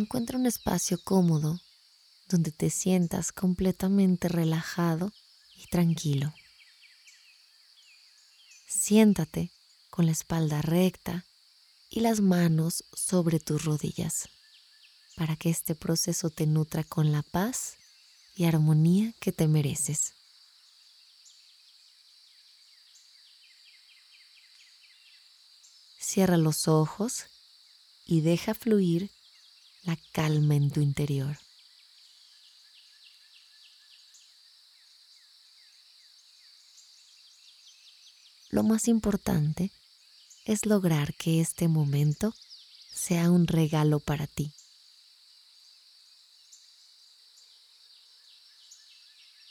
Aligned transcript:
encuentra 0.00 0.38
un 0.38 0.46
espacio 0.46 0.98
cómodo 1.04 1.60
donde 2.28 2.50
te 2.50 2.70
sientas 2.70 3.30
completamente 3.32 4.28
relajado 4.28 5.12
y 5.56 5.66
tranquilo. 5.66 6.32
Siéntate 8.66 9.50
con 9.90 10.06
la 10.06 10.12
espalda 10.12 10.62
recta 10.62 11.26
y 11.90 12.00
las 12.00 12.20
manos 12.20 12.84
sobre 12.94 13.38
tus 13.38 13.64
rodillas 13.64 14.28
para 15.14 15.36
que 15.36 15.50
este 15.50 15.74
proceso 15.74 16.30
te 16.30 16.46
nutra 16.46 16.84
con 16.84 17.12
la 17.12 17.22
paz 17.22 17.76
y 18.34 18.44
armonía 18.44 19.12
que 19.20 19.30
te 19.30 19.46
mereces. 19.46 20.14
Cierra 25.98 26.38
los 26.38 26.66
ojos 26.66 27.26
y 28.04 28.22
deja 28.22 28.54
fluir 28.54 29.10
la 29.82 29.96
calma 30.12 30.54
en 30.54 30.70
tu 30.70 30.80
interior. 30.80 31.38
Lo 38.50 38.62
más 38.62 38.86
importante 38.86 39.70
es 40.44 40.66
lograr 40.66 41.14
que 41.14 41.40
este 41.40 41.68
momento 41.68 42.34
sea 42.92 43.30
un 43.30 43.46
regalo 43.46 43.98
para 43.98 44.26
ti. 44.26 44.52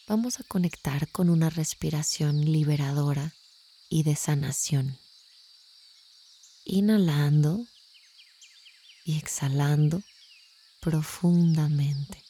Vamos 0.07 0.39
a 0.39 0.43
conectar 0.43 1.09
con 1.09 1.29
una 1.29 1.49
respiración 1.49 2.45
liberadora 2.45 3.33
y 3.89 4.03
de 4.03 4.15
sanación. 4.15 4.99
Inhalando 6.65 7.65
y 9.03 9.17
exhalando 9.17 10.03
profundamente. 10.81 12.23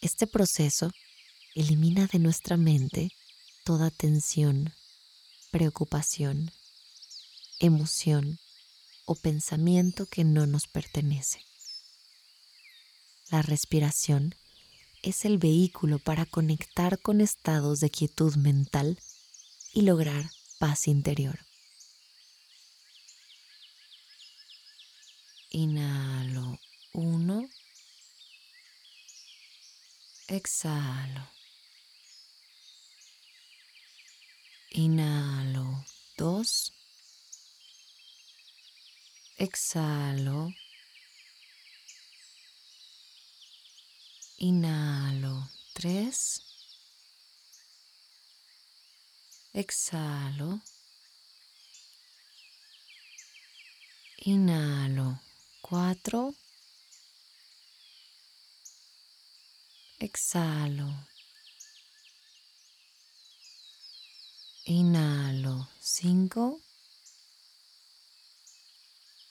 Este 0.00 0.26
proceso 0.26 0.90
elimina 1.54 2.06
de 2.06 2.18
nuestra 2.18 2.56
mente 2.56 3.10
toda 3.64 3.90
tensión, 3.90 4.74
preocupación, 5.50 6.50
emoción 7.60 8.38
o 9.04 9.14
pensamiento 9.14 10.06
que 10.06 10.24
no 10.24 10.46
nos 10.46 10.66
pertenece. 10.66 11.40
La 13.30 13.42
respiración 13.42 14.34
es 15.02 15.26
el 15.26 15.38
vehículo 15.38 15.98
para 15.98 16.24
conectar 16.24 16.98
con 16.98 17.20
estados 17.20 17.80
de 17.80 17.90
quietud 17.90 18.34
mental 18.36 18.98
y 19.74 19.82
lograr 19.82 20.30
paz 20.58 20.88
interior. 20.88 21.38
Inhalo 25.56 26.58
uno. 26.94 27.48
Exhalo. 30.26 31.28
Inhalo 34.72 35.84
dos. 36.16 36.72
Exhalo. 39.38 40.52
Inhalo 44.38 45.48
tres. 45.72 46.42
Exhalo. 49.52 50.60
Inhalo 54.26 55.20
cuatro. 55.68 56.34
Exhalo. 59.98 60.90
Inhalo 64.66 65.68
cinco. 65.80 66.60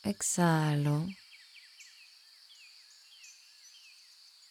Exhalo. 0.03 1.07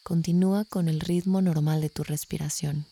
Continúa 0.03 0.63
con 0.63 0.87
el 0.87 1.01
ritmo 1.01 1.41
normal 1.41 1.81
de 1.81 1.89
tu 1.89 2.03
respiración. 2.03 2.85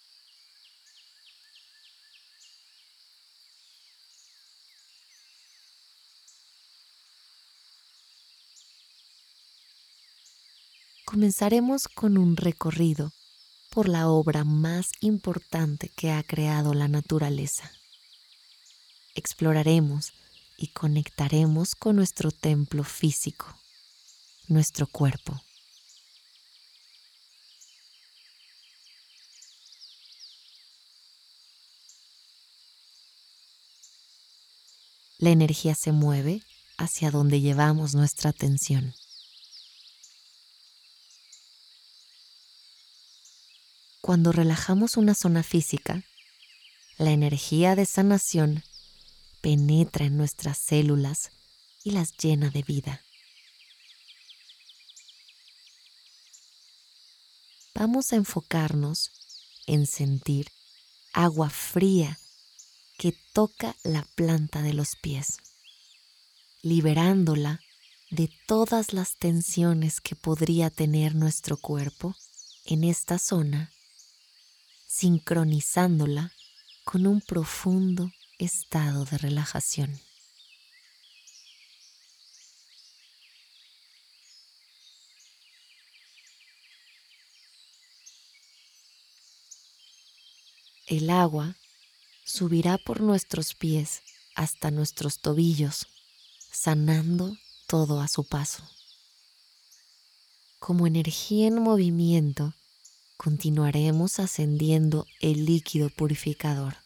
Comenzaremos 11.11 11.89
con 11.89 12.17
un 12.17 12.37
recorrido 12.37 13.11
por 13.69 13.89
la 13.89 14.07
obra 14.07 14.45
más 14.45 14.91
importante 15.01 15.89
que 15.89 16.09
ha 16.09 16.23
creado 16.23 16.73
la 16.73 16.87
naturaleza. 16.87 17.69
Exploraremos 19.13 20.13
y 20.55 20.67
conectaremos 20.67 21.75
con 21.75 21.97
nuestro 21.97 22.31
templo 22.31 22.85
físico, 22.85 23.45
nuestro 24.47 24.87
cuerpo. 24.87 25.37
La 35.17 35.31
energía 35.31 35.75
se 35.75 35.91
mueve 35.91 36.41
hacia 36.77 37.11
donde 37.11 37.41
llevamos 37.41 37.95
nuestra 37.95 38.29
atención. 38.29 38.93
Cuando 44.11 44.33
relajamos 44.33 44.97
una 44.97 45.15
zona 45.15 45.41
física, 45.41 46.03
la 46.97 47.11
energía 47.11 47.77
de 47.77 47.85
sanación 47.85 48.61
penetra 49.39 50.03
en 50.03 50.17
nuestras 50.17 50.57
células 50.57 51.31
y 51.85 51.91
las 51.91 52.17
llena 52.17 52.49
de 52.49 52.61
vida. 52.61 53.01
Vamos 57.73 58.11
a 58.11 58.17
enfocarnos 58.17 59.11
en 59.65 59.87
sentir 59.87 60.49
agua 61.13 61.49
fría 61.49 62.19
que 62.97 63.15
toca 63.31 63.77
la 63.85 64.05
planta 64.15 64.61
de 64.61 64.73
los 64.73 64.97
pies, 64.97 65.37
liberándola 66.63 67.61
de 68.09 68.29
todas 68.45 68.91
las 68.91 69.15
tensiones 69.15 70.01
que 70.01 70.17
podría 70.17 70.69
tener 70.69 71.15
nuestro 71.15 71.55
cuerpo 71.55 72.17
en 72.65 72.83
esta 72.83 73.17
zona 73.17 73.71
sincronizándola 74.91 76.33
con 76.83 77.07
un 77.07 77.21
profundo 77.21 78.11
estado 78.37 79.05
de 79.05 79.17
relajación. 79.17 79.99
El 90.87 91.09
agua 91.09 91.55
subirá 92.25 92.77
por 92.77 92.99
nuestros 92.99 93.53
pies 93.55 94.01
hasta 94.35 94.71
nuestros 94.71 95.19
tobillos, 95.19 95.87
sanando 96.51 97.37
todo 97.65 98.01
a 98.01 98.09
su 98.09 98.25
paso. 98.25 98.69
Como 100.59 100.85
energía 100.85 101.47
en 101.47 101.61
movimiento, 101.61 102.53
continuaremos 103.23 104.17
ascendiendo 104.17 105.05
el 105.19 105.45
líquido 105.45 105.91
purificador, 105.91 106.77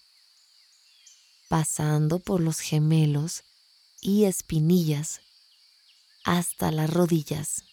pasando 1.47 2.19
por 2.19 2.41
los 2.41 2.59
gemelos 2.59 3.45
y 4.01 4.25
espinillas 4.25 5.21
hasta 6.25 6.73
las 6.73 6.89
rodillas. 6.89 7.63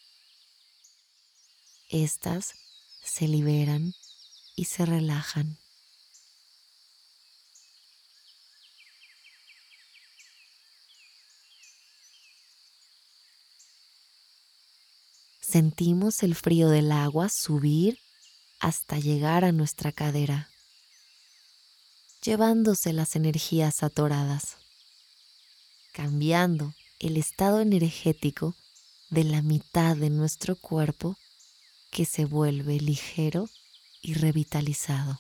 Estas 1.88 2.54
se 3.02 3.26
liberan 3.26 3.94
y 4.54 4.66
se 4.66 4.86
relajan. 4.86 5.58
Sentimos 15.40 16.22
el 16.22 16.36
frío 16.36 16.68
del 16.68 16.92
agua 16.92 17.28
subir 17.28 17.98
hasta 18.62 18.96
llegar 18.96 19.44
a 19.44 19.50
nuestra 19.50 19.90
cadera, 19.90 20.48
llevándose 22.22 22.92
las 22.92 23.16
energías 23.16 23.82
atoradas, 23.82 24.56
cambiando 25.92 26.72
el 27.00 27.16
estado 27.16 27.60
energético 27.60 28.54
de 29.10 29.24
la 29.24 29.42
mitad 29.42 29.96
de 29.96 30.10
nuestro 30.10 30.54
cuerpo 30.54 31.16
que 31.90 32.04
se 32.04 32.24
vuelve 32.24 32.78
ligero 32.78 33.48
y 34.00 34.14
revitalizado. 34.14 35.18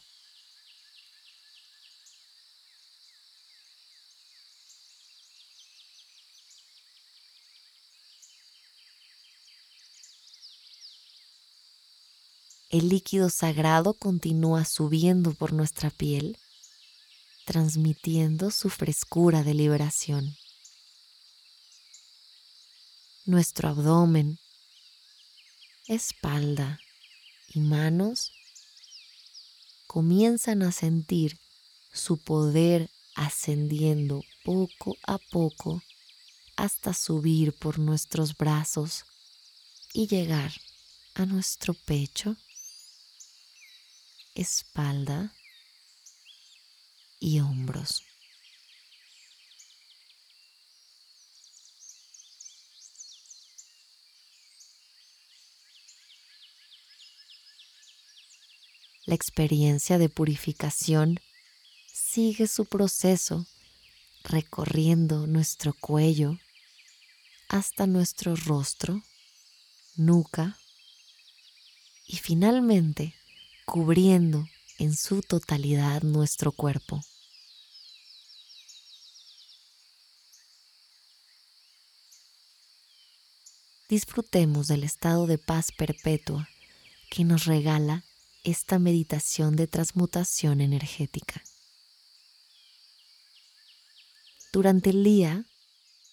El 12.72 12.88
líquido 12.88 13.28
sagrado 13.28 13.92
continúa 13.92 14.64
subiendo 14.64 15.34
por 15.34 15.52
nuestra 15.52 15.90
piel, 15.90 16.38
transmitiendo 17.44 18.50
su 18.50 18.70
frescura 18.70 19.42
de 19.42 19.52
liberación. 19.52 20.34
Nuestro 23.26 23.68
abdomen, 23.68 24.38
espalda 25.86 26.80
y 27.54 27.60
manos 27.60 28.32
comienzan 29.86 30.62
a 30.62 30.72
sentir 30.72 31.38
su 31.92 32.16
poder 32.16 32.90
ascendiendo 33.14 34.24
poco 34.44 34.96
a 35.06 35.18
poco 35.18 35.82
hasta 36.56 36.94
subir 36.94 37.52
por 37.52 37.78
nuestros 37.78 38.34
brazos 38.34 39.04
y 39.92 40.06
llegar 40.06 40.52
a 41.14 41.26
nuestro 41.26 41.74
pecho, 41.74 42.36
espalda 44.34 45.32
y 47.20 47.40
hombros. 47.40 48.02
La 59.04 59.16
experiencia 59.16 59.98
de 59.98 60.08
purificación 60.08 61.20
sigue 61.92 62.46
su 62.46 62.66
proceso 62.66 63.46
recorriendo 64.22 65.26
nuestro 65.26 65.74
cuello 65.74 66.38
hasta 67.48 67.86
nuestro 67.86 68.36
rostro, 68.36 69.02
nuca 69.96 70.56
y 72.06 72.16
finalmente 72.16 73.14
cubriendo 73.72 74.46
en 74.78 74.94
su 74.94 75.22
totalidad 75.22 76.02
nuestro 76.02 76.52
cuerpo. 76.52 77.00
Disfrutemos 83.88 84.68
del 84.68 84.84
estado 84.84 85.26
de 85.26 85.38
paz 85.38 85.72
perpetua 85.72 86.50
que 87.10 87.24
nos 87.24 87.46
regala 87.46 88.04
esta 88.44 88.78
meditación 88.78 89.56
de 89.56 89.66
transmutación 89.66 90.60
energética. 90.60 91.42
Durante 94.52 94.90
el 94.90 95.02
día, 95.02 95.46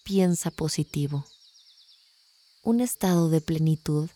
piensa 0.02 0.50
positivo. 0.50 1.26
Un 2.62 2.80
estado 2.80 3.28
de 3.28 3.42
plenitud 3.42 4.08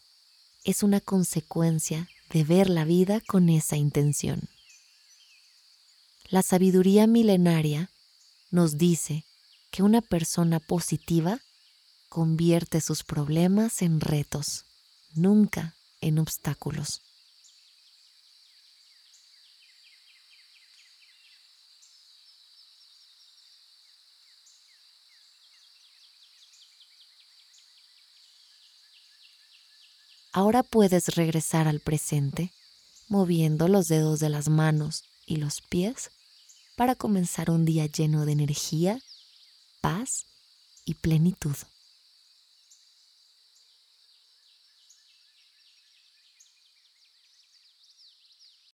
es 0.65 0.83
una 0.83 1.01
consecuencia 1.01 2.09
de 2.31 2.45
ver 2.45 2.69
la 2.69 2.85
vida 2.85 3.21
con 3.21 3.49
esa 3.49 3.77
intención. 3.77 4.49
La 6.29 6.43
sabiduría 6.43 7.07
milenaria 7.07 7.91
nos 8.51 8.77
dice 8.79 9.25
que 9.71 9.83
una 9.83 10.01
persona 10.01 10.61
positiva 10.61 11.41
convierte 12.09 12.81
sus 12.81 13.03
problemas 13.03 13.83
en 13.83 14.01
retos, 14.01 14.65
nunca 15.15 15.75
en 16.01 16.19
obstáculos. 16.19 17.03
Ahora 30.37 30.65
puedes 30.65 31.15
regresar 31.15 31.69
al 31.69 31.79
presente 31.79 32.51
moviendo 33.09 33.69
los 33.69 33.87
dedos 33.87 34.19
de 34.19 34.31
las 34.31 34.49
manos 34.49 35.05
y 35.27 35.37
los 35.37 35.61
pies 35.61 36.11
para 36.77 36.97
comenzar 36.97 37.53
un 37.53 37.65
día 37.65 37.87
lleno 37.87 38.27
de 38.27 38.33
energía, 38.33 38.99
paz 39.81 40.25
y 40.85 40.95
plenitud. 40.95 41.55